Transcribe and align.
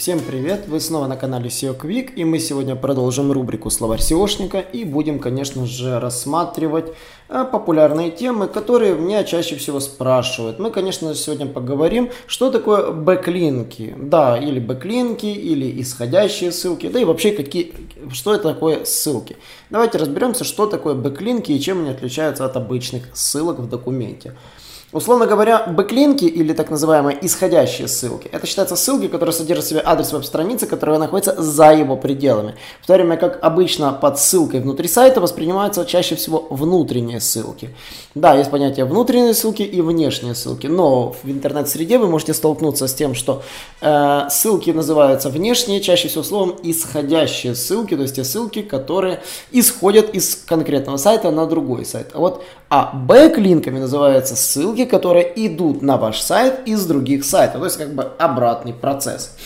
Всем 0.00 0.20
привет! 0.20 0.66
Вы 0.66 0.80
снова 0.80 1.06
на 1.06 1.16
канале 1.16 1.50
SEO 1.50 1.78
Quick 1.78 2.14
и 2.14 2.24
мы 2.24 2.38
сегодня 2.38 2.74
продолжим 2.74 3.32
рубрику 3.32 3.68
«Словарь 3.68 4.00
SEOшника» 4.00 4.64
и 4.72 4.84
будем, 4.84 5.18
конечно 5.18 5.66
же, 5.66 6.00
рассматривать 6.00 6.94
э, 7.28 7.44
популярные 7.44 8.10
темы, 8.10 8.48
которые 8.48 8.94
меня 8.94 9.24
чаще 9.24 9.56
всего 9.56 9.78
спрашивают. 9.78 10.58
Мы, 10.58 10.70
конечно, 10.70 11.14
сегодня 11.14 11.44
поговорим, 11.44 12.08
что 12.26 12.50
такое 12.50 12.92
backlink 12.92 13.74
и. 13.74 13.94
Да, 13.98 14.38
или 14.38 14.58
backlink 14.58 15.12
и, 15.12 15.26
или 15.26 15.82
исходящие 15.82 16.50
ссылки, 16.50 16.88
да 16.88 16.98
и 16.98 17.04
вообще, 17.04 17.32
какие, 17.32 17.74
что 18.10 18.32
это 18.32 18.54
такое 18.54 18.86
ссылки. 18.86 19.36
Давайте 19.68 19.98
разберемся, 19.98 20.44
что 20.44 20.64
такое 20.64 20.94
backlink 20.94 21.46
и 21.46 21.52
и 21.52 21.60
чем 21.60 21.80
они 21.80 21.90
отличаются 21.90 22.46
от 22.46 22.56
обычных 22.56 23.14
ссылок 23.14 23.58
в 23.58 23.68
документе. 23.68 24.34
Условно 24.92 25.26
говоря, 25.26 25.66
backlink 25.68 26.18
и 26.18 26.24
или 26.24 26.52
так 26.52 26.68
называемые 26.68 27.16
исходящие 27.24 27.86
ссылки, 27.86 28.28
это 28.32 28.44
считаются 28.48 28.74
ссылки, 28.74 29.06
которые 29.06 29.32
содержат 29.32 29.64
в 29.64 29.68
себе 29.68 29.82
адрес 29.84 30.12
веб-страницы, 30.12 30.66
которая 30.66 30.98
находится 30.98 31.40
за 31.40 31.72
его 31.72 31.96
пределами. 31.96 32.56
В 32.82 32.88
то 32.88 32.94
время 32.94 33.16
как 33.16 33.38
обычно 33.40 33.92
под 33.92 34.18
ссылкой 34.18 34.58
внутри 34.58 34.88
сайта 34.88 35.20
воспринимаются 35.20 35.86
чаще 35.86 36.16
всего 36.16 36.48
внутренние 36.50 37.20
ссылки. 37.20 37.70
Да, 38.16 38.34
есть 38.34 38.50
понятие 38.50 38.84
внутренние 38.84 39.34
ссылки 39.34 39.62
и 39.62 39.80
внешние 39.80 40.34
ссылки, 40.34 40.66
но 40.66 41.14
в 41.22 41.30
интернет-среде 41.30 41.98
вы 41.98 42.08
можете 42.08 42.34
столкнуться 42.34 42.88
с 42.88 42.94
тем, 42.94 43.14
что 43.14 43.44
э, 43.80 44.22
ссылки 44.28 44.70
называются 44.70 45.28
внешние, 45.28 45.80
чаще 45.80 46.08
всего 46.08 46.24
словом 46.24 46.56
исходящие 46.64 47.54
ссылки, 47.54 47.94
то 47.94 48.02
есть 48.02 48.16
те 48.16 48.24
ссылки, 48.24 48.62
которые 48.62 49.22
исходят 49.52 50.12
из 50.12 50.34
конкретного 50.34 50.96
сайта 50.96 51.30
на 51.30 51.46
другой 51.46 51.84
сайт. 51.84 52.08
А 52.12 52.18
вот 52.18 52.42
а 52.72 52.92
бэклинками 52.94 53.80
называются 53.80 54.36
ссылки, 54.36 54.79
ссылки, 54.80 54.90
которые 54.90 55.32
идут 55.46 55.82
на 55.82 55.96
ваш 55.96 56.20
сайт 56.20 56.60
из 56.66 56.86
других 56.86 57.24
сайтов. 57.24 57.60
То 57.60 57.64
есть 57.64 57.78
как 57.78 57.94
бы 57.94 58.10
обратный 58.18 58.72
процесс. 58.72 59.36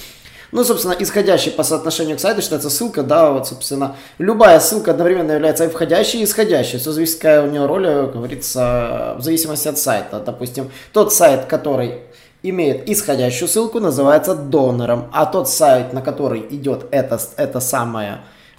Ну, 0.52 0.62
собственно, 0.64 0.94
исходящий 0.96 1.50
по 1.50 1.64
соотношению 1.64 2.16
к 2.16 2.20
сайту 2.20 2.40
считается 2.40 2.70
ссылка, 2.70 3.02
да, 3.02 3.30
вот, 3.30 3.48
собственно, 3.48 3.96
любая 4.18 4.60
ссылка 4.60 4.92
одновременно 4.92 5.32
является 5.32 5.64
и 5.64 5.68
входящей, 5.68 6.20
и 6.20 6.24
исходящей. 6.24 6.78
Все 6.78 6.92
зависит, 6.92 7.16
какая 7.16 7.42
у 7.42 7.50
нее 7.50 7.66
роль, 7.66 7.84
как 7.84 8.12
говорится, 8.12 9.16
в 9.18 9.22
зависимости 9.22 9.66
от 9.66 9.78
сайта. 9.78 10.20
Допустим, 10.20 10.70
тот 10.92 11.12
сайт, 11.12 11.46
который 11.46 12.02
имеет 12.44 12.88
исходящую 12.88 13.48
ссылку, 13.48 13.80
называется 13.80 14.36
донором, 14.36 15.08
а 15.12 15.26
тот 15.26 15.48
сайт, 15.48 15.92
на 15.92 16.02
который 16.02 16.46
идет 16.50 16.86
это, 16.92 17.18
это 17.36 17.58
самое, 17.58 18.18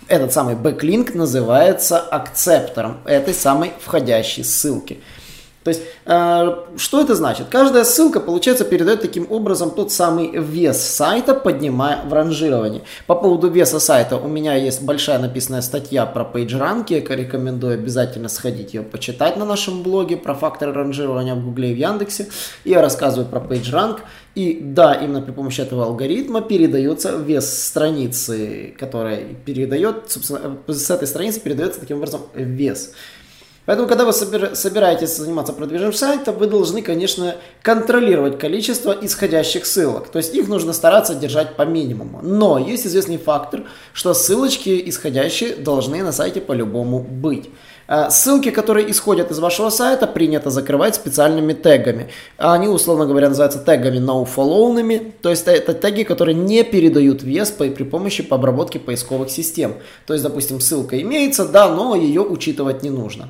этот 0.09 0.33
самый 0.33 0.55
backlink, 0.55 1.15
называется 1.15 1.99
акцептором 1.99 2.97
этой 3.05 3.33
самой 3.33 3.71
входящей 3.79 4.43
ссылки. 4.43 4.99
То 5.65 5.69
есть, 5.69 5.81
э, 6.05 6.55
что 6.77 7.01
это 7.01 7.15
значит? 7.15 7.47
Каждая 7.49 7.85
ссылка, 7.85 8.19
получается, 8.19 8.65
передает 8.65 9.01
таким 9.01 9.25
образом 9.31 9.71
тот 9.71 9.91
самый 9.91 10.29
вес 10.37 10.79
сайта, 10.79 11.33
поднимая 11.33 12.03
в 12.05 12.13
ранжировании. 12.13 12.83
По 13.07 13.15
поводу 13.15 13.49
веса 13.49 13.79
сайта 13.79 14.17
у 14.17 14.27
меня 14.27 14.53
есть 14.53 14.83
большая 14.83 15.17
написанная 15.17 15.61
статья 15.61 16.05
про 16.05 16.21
PageRank, 16.21 16.85
я 16.89 16.99
рекомендую 16.99 17.73
обязательно 17.73 18.29
сходить 18.29 18.75
ее 18.75 18.83
почитать 18.83 19.37
на 19.37 19.45
нашем 19.45 19.81
блоге 19.81 20.17
про 20.17 20.35
факторы 20.35 20.71
ранжирования 20.71 21.33
в 21.33 21.43
Гугле 21.43 21.71
и 21.71 21.73
в 21.73 21.77
Яндексе. 21.77 22.27
Я 22.63 22.83
рассказываю 22.83 23.27
про 23.27 23.39
PageRank. 23.39 24.01
И 24.35 24.59
да, 24.61 24.93
именно 24.93 25.21
при 25.21 25.31
помощи 25.31 25.61
этого 25.61 25.85
алгоритма 25.85 26.41
передается 26.41 27.15
вес 27.15 27.67
страницы, 27.67 28.75
которая 28.77 29.23
передает, 29.45 30.11
собственно, 30.11 30.57
с 30.67 30.91
этой 30.91 31.07
страницы 31.07 31.39
передается 31.39 31.79
таким 31.79 31.97
образом 31.97 32.21
вес. 32.35 32.91
Поэтому, 33.65 33.87
когда 33.87 34.05
вы 34.05 34.13
собираетесь 34.13 35.17
заниматься 35.17 35.51
продвижением 35.51 35.93
сайта, 35.93 36.31
вы 36.31 36.45
должны, 36.45 36.81
конечно, 36.81 37.35
контролировать 37.63 38.37
количество 38.37 38.95
исходящих 39.01 39.65
ссылок. 39.65 40.09
То 40.09 40.19
есть 40.19 40.35
их 40.35 40.47
нужно 40.47 40.71
стараться 40.71 41.15
держать 41.15 41.55
по 41.55 41.63
минимуму. 41.63 42.19
Но 42.21 42.59
есть 42.59 42.85
известный 42.85 43.17
фактор, 43.17 43.63
что 43.93 44.13
ссылочки 44.13 44.81
исходящие 44.89 45.55
должны 45.55 46.03
на 46.03 46.11
сайте 46.11 46.41
по-любому 46.41 46.99
быть. 46.99 47.49
А 47.87 48.09
ссылки, 48.09 48.49
которые 48.49 48.89
исходят 48.89 49.29
из 49.29 49.39
вашего 49.39 49.69
сайта, 49.69 50.07
принято 50.07 50.49
закрывать 50.49 50.95
специальными 50.95 51.53
тегами. 51.53 52.09
Они, 52.37 52.67
условно 52.67 53.05
говоря, 53.05 53.29
называются 53.29 53.59
тегами 53.59 53.97
nofollow 53.97 55.13
то 55.21 55.29
есть 55.29 55.47
это 55.47 55.73
теги, 55.73 56.03
которые 56.03 56.35
не 56.35 56.63
передают 56.63 57.21
вес 57.21 57.51
при 57.51 57.83
помощи 57.83 58.23
по 58.23 58.35
обработке 58.35 58.79
поисковых 58.79 59.29
систем. 59.29 59.75
То 60.07 60.13
есть, 60.13 60.23
допустим, 60.23 60.59
ссылка 60.59 60.99
имеется, 61.01 61.45
да, 61.45 61.69
но 61.69 61.95
ее 61.95 62.21
учитывать 62.21 62.81
не 62.81 62.89
нужно. 62.89 63.29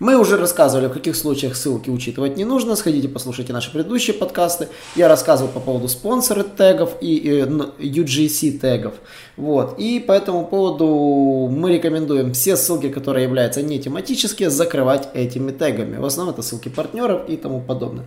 Мы 0.00 0.18
уже 0.18 0.36
рассказывали, 0.36 0.88
в 0.88 0.92
каких 0.92 1.14
случаях 1.14 1.54
ссылки 1.54 1.88
учитывать 1.88 2.36
не 2.36 2.44
нужно. 2.44 2.74
Сходите, 2.74 3.08
послушайте 3.08 3.52
наши 3.52 3.70
предыдущие 3.70 4.14
подкасты. 4.14 4.68
Я 4.96 5.08
рассказывал 5.08 5.52
по 5.52 5.60
поводу 5.60 5.88
спонсоры 5.88 6.42
тегов 6.42 6.96
и 7.00 7.44
UGC 7.78 8.58
тегов. 8.58 8.94
Вот. 9.36 9.78
И 9.78 10.00
по 10.00 10.12
этому 10.12 10.46
поводу 10.46 11.48
мы 11.50 11.74
рекомендуем 11.74 12.32
все 12.32 12.56
ссылки, 12.56 12.88
которые 12.88 13.24
являются 13.24 13.62
не 13.62 13.78
тематические, 13.78 14.50
закрывать 14.50 15.08
этими 15.14 15.52
тегами. 15.52 15.98
В 15.98 16.04
основном 16.04 16.34
это 16.34 16.42
ссылки 16.42 16.68
партнеров 16.68 17.28
и 17.28 17.36
тому 17.36 17.60
подобное. 17.60 18.06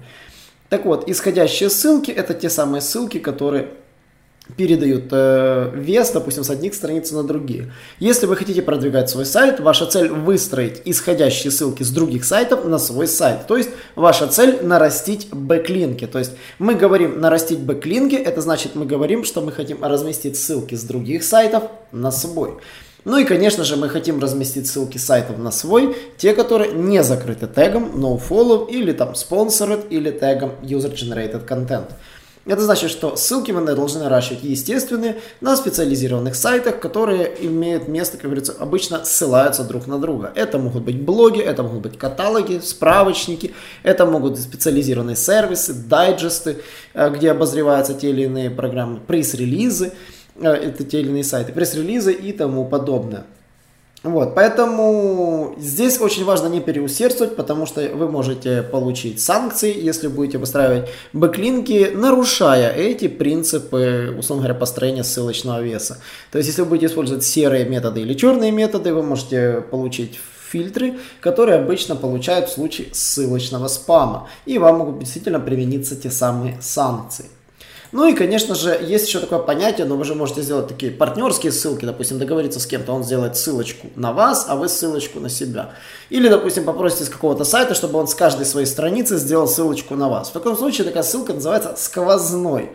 Так 0.69 0.85
вот, 0.85 1.07
исходящие 1.09 1.69
ссылки 1.69 2.11
это 2.11 2.33
те 2.33 2.49
самые 2.49 2.81
ссылки, 2.81 3.19
которые 3.19 3.69
передают 4.55 5.05
э, 5.11 5.71
вес, 5.75 6.11
допустим, 6.11 6.43
с 6.43 6.49
одних 6.49 6.73
страниц 6.73 7.11
на 7.11 7.23
другие. 7.23 7.71
Если 7.99 8.25
вы 8.25 8.35
хотите 8.35 8.61
продвигать 8.61 9.09
свой 9.09 9.25
сайт, 9.25 9.59
ваша 9.59 9.85
цель 9.85 10.09
выстроить 10.09 10.81
исходящие 10.85 11.51
ссылки 11.51 11.83
с 11.83 11.89
других 11.89 12.23
сайтов 12.23 12.65
на 12.65 12.79
свой 12.79 13.07
сайт. 13.07 13.47
То 13.47 13.57
есть 13.57 13.69
ваша 13.95 14.27
цель 14.27 14.59
нарастить 14.63 15.27
backlink 15.31 15.92
и. 15.92 16.07
То 16.07 16.19
есть 16.19 16.31
мы 16.59 16.75
говорим 16.75 17.19
нарастить 17.19 17.59
backlink 17.59 18.04
и, 18.04 18.15
это 18.15 18.41
значит 18.41 18.75
мы 18.75 18.85
говорим, 18.85 19.23
что 19.23 19.41
мы 19.41 19.51
хотим 19.51 19.83
разместить 19.83 20.37
ссылки 20.37 20.75
с 20.75 20.83
других 20.83 21.23
сайтов 21.23 21.63
на 21.91 22.11
свой. 22.11 22.57
Ну 23.07 23.17
и, 23.17 23.23
конечно 23.23 23.63
же, 23.63 23.77
мы 23.77 23.87
хотим 23.87 24.19
разместить 24.19 24.67
ссылки 24.67 24.97
сайтов 24.97 25.37
на 25.37 25.49
свой, 25.49 25.95
те, 26.17 26.33
которые 26.33 26.73
не 26.73 27.01
закрыты 27.03 27.47
тегом 27.47 27.95
nofollow 27.95 28.69
или 28.69 28.91
там 28.91 29.11
sponsored 29.11 29.87
или 29.87 30.11
тегом 30.11 30.55
user 30.61 30.93
generated 30.93 31.47
content. 31.47 31.85
Это 32.47 32.61
значит, 32.61 32.89
что 32.89 33.17
ссылки 33.17 33.51
вы 33.51 33.61
должны 33.75 34.03
наращивать 34.03 34.43
естественные 34.43 35.17
на 35.41 35.57
специализированных 35.57 36.33
сайтах, 36.33 36.79
которые 36.79 37.45
имеют 37.45 37.89
место, 37.89 38.15
как 38.15 38.27
говорится, 38.27 38.55
обычно 38.57 39.03
ссылаются 39.03 39.65
друг 39.65 39.85
на 39.85 39.99
друга. 39.99 40.31
Это 40.33 40.57
могут 40.57 40.83
быть 40.83 41.01
блоги, 41.01 41.41
это 41.41 41.63
могут 41.63 41.81
быть 41.81 41.97
каталоги, 41.97 42.61
справочники, 42.63 43.53
это 43.83 44.05
могут 44.05 44.33
быть 44.33 44.41
специализированные 44.41 45.17
сервисы, 45.17 45.73
дайджесты, 45.73 46.57
э, 46.93 47.09
где 47.09 47.31
обозреваются 47.31 47.93
те 47.93 48.11
или 48.11 48.23
иные 48.23 48.49
программы, 48.49 49.01
пресс-релизы, 49.05 49.91
э, 50.35 50.47
это 50.47 50.85
те 50.85 51.01
или 51.01 51.09
иные 51.09 51.25
сайты, 51.25 51.51
пресс-релизы 51.51 52.13
и 52.13 52.31
тому 52.31 52.65
подобное. 52.65 53.25
Вот, 54.03 54.35
поэтому 54.35 55.55
здесь 55.57 55.99
очень 55.99 56.23
важно 56.23 56.47
не 56.47 56.61
переусердствовать, 56.61 57.35
потому 57.35 57.65
что 57.65 57.81
вы 57.81 58.07
можете 58.07 58.61
получить 58.61 59.19
санкции, 59.19 59.75
если 59.75 60.07
будете 60.07 60.37
выстраивать 60.37 60.89
бэклинки, 61.13 61.91
нарушая 61.95 62.71
эти 62.71 63.07
принципы, 63.07 64.15
условно 64.17 64.43
говоря, 64.43 64.59
построения 64.59 65.03
ссылочного 65.03 65.61
веса. 65.61 65.97
То 66.31 66.37
есть, 66.37 66.47
если 66.47 66.61
вы 66.61 66.69
будете 66.69 66.85
использовать 66.85 67.23
серые 67.23 67.65
методы 67.65 68.01
или 68.01 68.13
черные 68.13 68.51
методы, 68.51 68.93
вы 68.93 69.01
можете 69.01 69.61
получить 69.71 70.19
фильтры, 70.47 70.99
которые 71.19 71.59
обычно 71.59 71.95
получают 71.95 72.49
в 72.49 72.53
случае 72.53 72.87
ссылочного 72.93 73.67
спама. 73.67 74.29
И 74.45 74.59
вам 74.59 74.77
могут 74.77 74.99
действительно 74.99 75.39
примениться 75.39 75.95
те 75.95 76.11
самые 76.11 76.57
санкции. 76.61 77.25
Ну 77.91 78.07
и, 78.07 78.13
конечно 78.13 78.53
же, 78.53 78.77
есть 78.81 79.07
еще 79.07 79.19
такое 79.19 79.39
понятие, 79.39 79.85
но 79.85 79.95
вы 79.95 80.03
же 80.03 80.13
можете 80.13 80.41
сделать 80.41 80.67
такие 80.67 80.91
партнерские 80.91 81.51
ссылки, 81.51 81.85
допустим, 81.85 82.19
договориться 82.19 82.59
с 82.59 82.65
кем-то, 82.65 82.91
он 82.91 83.03
сделает 83.03 83.37
ссылочку 83.37 83.87
на 83.95 84.11
вас, 84.11 84.45
а 84.49 84.55
вы 84.55 84.67
ссылочку 84.67 85.19
на 85.19 85.29
себя. 85.29 85.71
Или, 86.09 86.27
допустим, 86.27 86.65
попросите 86.65 87.05
с 87.05 87.09
какого-то 87.09 87.45
сайта, 87.45 87.75
чтобы 87.75 87.99
он 87.99 88.07
с 88.07 88.15
каждой 88.15 88.45
своей 88.45 88.67
страницы 88.67 89.17
сделал 89.17 89.47
ссылочку 89.47 89.95
на 89.95 90.09
вас. 90.09 90.29
В 90.29 90.33
таком 90.33 90.57
случае 90.57 90.85
такая 90.85 91.03
ссылка 91.03 91.33
называется 91.33 91.75
сквозной. 91.77 92.71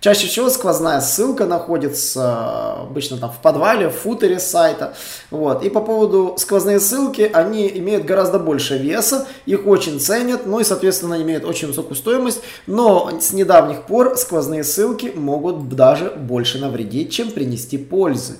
Чаще 0.00 0.28
всего 0.28 0.50
сквозная 0.50 1.00
ссылка 1.00 1.46
находится 1.46 2.82
обычно 2.82 3.16
там 3.16 3.32
в 3.32 3.38
подвале, 3.38 3.88
в 3.88 3.94
футере 3.94 4.38
сайта. 4.38 4.94
Вот. 5.30 5.64
И 5.64 5.70
по 5.70 5.80
поводу 5.80 6.36
сквозные 6.38 6.80
ссылки, 6.80 7.28
они 7.32 7.66
имеют 7.76 8.04
гораздо 8.04 8.38
больше 8.38 8.78
веса, 8.78 9.26
их 9.46 9.66
очень 9.66 9.98
ценят, 9.98 10.46
ну 10.46 10.60
и, 10.60 10.64
соответственно, 10.64 11.20
имеют 11.22 11.44
очень 11.44 11.68
высокую 11.68 11.96
стоимость. 11.96 12.40
Но 12.66 13.10
с 13.20 13.32
недавних 13.32 13.82
пор 13.82 14.16
сквозные 14.16 14.64
ссылки 14.64 15.12
могут 15.14 15.68
даже 15.70 16.10
больше 16.10 16.58
навредить, 16.58 17.10
чем 17.10 17.30
принести 17.30 17.78
пользы. 17.78 18.36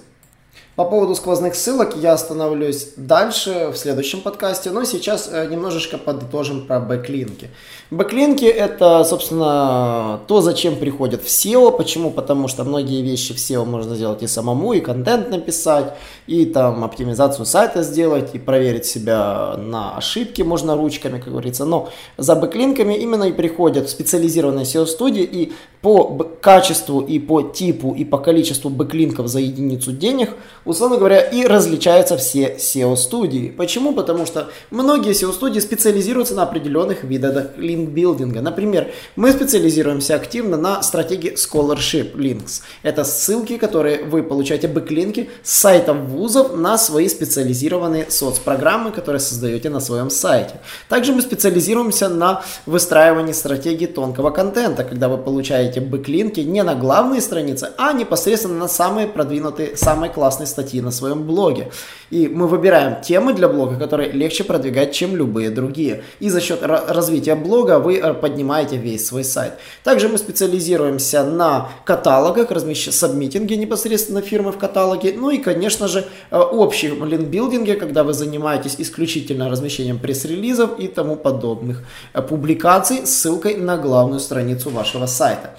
По 0.77 0.85
поводу 0.85 1.15
сквозных 1.15 1.55
ссылок 1.55 1.97
я 1.97 2.13
остановлюсь 2.13 2.89
дальше 2.99 3.71
в 3.73 3.79
следующем 3.79 4.21
подкасте, 4.21 4.71
но 4.71 4.85
сейчас 4.85 5.27
э, 5.33 5.47
немножечко 5.47 5.97
подытожим 5.97 6.67
про 6.67 6.81
backlink 6.81 7.49
и. 7.91 8.00
Backlink 8.00 8.40
и 8.40 8.45
это, 8.45 9.03
собственно, 9.05 10.21
то, 10.27 10.43
зачем 10.43 10.77
приходят 10.77 11.23
в 11.23 11.29
SEO. 11.29 11.75
Почему? 11.75 12.11
Потому 12.11 12.47
что 12.47 12.63
многие 12.65 13.01
вещи 13.01 13.33
в 13.33 13.39
SEO 13.39 13.65
можно 13.65 13.97
сделать 13.97 14.23
и 14.23 14.27
самому, 14.27 14.75
и 14.75 14.81
контент 14.81 15.31
написать, 15.31 15.95
и 16.27 16.45
там 16.45 16.85
оптимизацию 16.85 17.47
сайта 17.47 17.83
сделать, 17.83 18.35
и 18.35 18.39
проверить 18.39 18.85
себя 18.85 19.55
на 19.57 19.97
ошибки 19.97 20.43
можно 20.43 20.77
ручками, 20.77 21.19
как 21.19 21.31
говорится. 21.31 21.65
Но 21.65 21.89
за 22.19 22.37
бэклинками 22.37 22.93
именно 22.93 23.25
и 23.25 23.33
приходят 23.33 23.89
специализированные 23.89 24.67
SEO-студии, 24.67 25.23
и 25.23 25.55
по 25.87 26.25
качеству, 26.41 27.01
и 27.01 27.21
по 27.21 27.43
типу, 27.43 27.95
и 27.95 28.05
по 28.05 28.19
количеству 28.19 28.71
бэклинков 28.71 29.29
за 29.29 29.39
единицу 29.39 29.93
денег– 29.93 30.31
условно 30.67 30.99
говоря, 30.99 31.21
и 31.21 31.47
различаются 31.47 32.17
все 32.17 32.57
SEO-студии. 32.59 33.55
Почему? 33.57 33.95
Потому 33.95 34.27
что 34.27 34.49
многие 34.71 35.13
SEO-студии 35.13 35.61
специализируются 35.61 36.35
на 36.35 36.43
определенных 36.43 37.05
видах 37.05 37.57
линкбилдинга. 37.57 38.43
Например, 38.43 38.89
мы 39.15 39.31
специализируемся 39.31 40.17
активно 40.17 40.57
на 40.57 40.83
стратегии 40.83 41.35
Scholarship 41.35 42.17
Links. 42.17 42.63
Это 42.83 43.05
ссылки, 43.05 43.57
которые 43.57 44.05
вы 44.05 44.23
получаете, 44.23 44.69
бэклинки 44.69 45.31
с 45.43 45.55
сайтов 45.55 45.99
вузов 46.09 46.57
на 46.57 46.77
свои 46.77 47.09
специализированные 47.09 48.11
соцпрограммы, 48.11 48.91
которые 48.91 49.21
создаете 49.21 49.71
на 49.71 49.81
своем 49.81 50.11
сайте. 50.11 50.61
Также 50.89 51.13
мы 51.13 51.23
специализируемся 51.23 52.09
на 52.09 52.43
выстраивании 52.67 53.33
стратегии 53.33 53.87
тонкого 53.87 54.31
контента, 54.31 54.83
когда 54.83 55.09
вы 55.09 55.19
получаете 55.19 55.76
бэклинки 55.81 56.41
не 56.41 56.63
на 56.63 56.75
главные 56.75 57.21
страницы, 57.21 57.73
а 57.77 57.93
непосредственно 57.93 58.59
на 58.59 58.69
самые 58.69 59.07
продвинутые, 59.07 59.77
самые 59.77 60.11
классные 60.11 60.47
статьи 60.47 60.81
на 60.81 60.91
своем 60.91 61.25
блоге. 61.25 61.71
И 62.11 62.29
мы 62.29 62.47
выбираем 62.47 63.03
темы 63.03 63.35
для 63.35 63.49
блога, 63.49 63.77
которые 63.77 64.13
легче 64.13 64.45
продвигать, 64.45 64.93
чем 64.93 65.17
любые 65.17 65.51
другие. 65.51 66.05
И 66.21 66.31
за 66.31 66.41
счет 66.41 66.61
развития 66.63 67.35
блога 67.35 67.79
вы 67.79 67.99
э, 67.99 68.15
поднимаете 68.15 68.77
весь 68.77 69.07
свой 69.07 69.25
сайт. 69.25 69.55
Также 69.85 70.09
мы 70.09 70.19
специализируемся 70.19 71.25
на 71.25 71.69
каталогах, 71.85 72.51
размещ... 72.51 72.91
сабмитинге 72.91 73.57
непосредственно 73.57 74.23
фирмы 74.23 74.53
в 74.53 74.59
каталоге. 74.59 75.15
Ну 75.17 75.31
и, 75.31 75.39
конечно 75.39 75.89
же, 75.89 76.01
э, 76.01 76.05
общем 76.31 77.05
линкбилдинге, 77.05 77.75
когда 77.75 78.05
вы 78.05 78.13
занимаетесь 78.13 78.77
исключительно 78.79 79.51
размещением 79.51 79.99
пресс-релизов 79.99 80.79
и 80.79 80.89
тому 80.89 81.17
подобных 81.17 81.83
э, 82.15 82.23
публикаций 82.23 83.05
с 83.05 83.27
ссылкой 83.27 83.57
на 83.57 83.77
главную 83.77 84.21
страницу 84.21 84.71
вашего 84.71 85.07
сайта. 85.07 85.57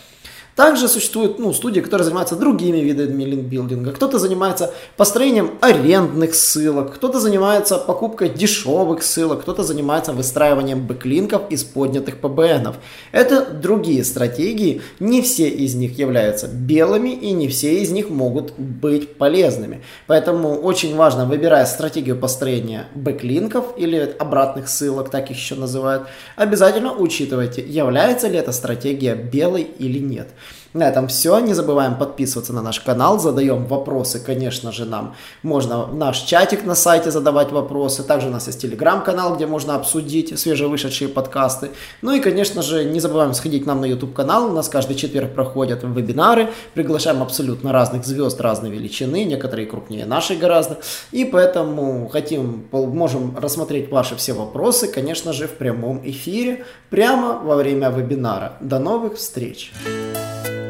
Также 0.57 0.87
существуют 0.87 1.37
ну, 1.37 1.53
студии, 1.53 1.81
которые 1.81 2.03
занимаются 2.03 2.35
другими 2.35 2.79
видами 2.79 3.23
линкбилдинга. 3.23 3.91
Кто-то 3.91 4.17
занимается 4.17 4.73
построением 4.95 5.51
арендных 5.61 6.33
ссылок, 6.33 6.95
кто-то 6.95 7.19
занимается 7.19 7.77
покупкой 7.77 8.29
дешевых 8.29 9.03
ссылок, 9.03 9.41
кто-то 9.41 9.61
занимается 9.61 10.13
выстраиванием 10.13 10.87
бэклинков 10.87 11.43
из 11.51 11.63
поднятых 11.63 12.19
PBN. 12.19 12.73
Это 13.11 13.45
другие 13.45 14.03
стратегии, 14.03 14.81
не 14.99 15.21
все 15.21 15.47
из 15.47 15.75
них 15.75 15.99
являются 15.99 16.47
белыми 16.47 17.09
и 17.09 17.33
не 17.33 17.49
все 17.49 17.79
из 17.83 17.91
них 17.91 18.09
могут 18.09 18.57
быть 18.57 19.15
полезными. 19.15 19.83
Поэтому 20.07 20.55
очень 20.55 20.95
важно, 20.95 21.27
выбирая 21.27 21.67
стратегию 21.67 22.17
построения 22.17 22.87
бэклинков 22.95 23.77
или 23.77 24.15
обратных 24.17 24.69
ссылок, 24.69 25.11
так 25.11 25.29
их 25.29 25.37
еще 25.37 25.53
называют, 25.53 26.07
обязательно 26.35 26.93
учитывайте, 26.93 27.61
является 27.61 28.27
ли 28.27 28.39
эта 28.39 28.51
стратегия 28.51 29.13
белой 29.13 29.61
или 29.61 29.99
нет. 29.99 30.29
На 30.73 30.89
этом 30.89 31.07
все. 31.07 31.39
Не 31.39 31.53
забываем 31.53 31.97
подписываться 31.97 32.53
на 32.53 32.61
наш 32.61 32.79
канал, 32.79 33.19
задаем 33.19 33.65
вопросы, 33.65 34.19
конечно 34.19 34.71
же, 34.71 34.85
нам. 34.85 35.15
Можно 35.41 35.85
в 35.85 35.95
наш 35.95 36.19
чатик 36.19 36.65
на 36.65 36.75
сайте 36.75 37.09
задавать 37.09 37.51
вопросы. 37.51 38.03
Также 38.03 38.27
у 38.27 38.31
нас 38.31 38.47
есть 38.47 38.61
телеграм-канал, 38.61 39.35
где 39.35 39.47
можно 39.47 39.75
обсудить 39.75 40.37
свежевышедшие 40.37 41.09
подкасты. 41.09 41.71
Ну 42.01 42.11
и, 42.11 42.19
конечно 42.19 42.61
же, 42.61 42.83
не 42.85 42.99
забываем 42.99 43.33
сходить 43.33 43.63
к 43.63 43.65
нам 43.65 43.81
на 43.81 43.85
YouTube 43.85 44.13
канал. 44.13 44.51
У 44.51 44.53
нас 44.53 44.69
каждый 44.69 44.95
четверг 44.95 45.33
проходят 45.33 45.83
вебинары. 45.83 46.49
Приглашаем 46.75 47.23
абсолютно 47.23 47.71
разных 47.71 48.05
звезд 48.05 48.39
разной 48.41 48.69
величины, 48.69 49.23
некоторые 49.23 49.67
крупнее 49.67 50.05
нашей 50.05 50.37
гораздо. 50.37 50.77
И 51.11 51.25
поэтому 51.25 52.07
хотим, 52.09 52.67
можем 52.71 53.35
рассмотреть 53.37 53.89
ваши 53.89 54.15
все 54.15 54.33
вопросы, 54.33 54.87
конечно 54.87 55.33
же, 55.33 55.47
в 55.47 55.57
прямом 55.57 56.01
эфире, 56.03 56.65
прямо 56.89 57.39
во 57.43 57.55
время 57.55 57.89
вебинара. 57.89 58.53
До 58.61 58.79
новых 58.79 59.15
встреч! 59.15 59.71